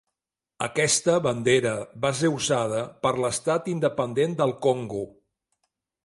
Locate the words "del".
4.41-4.55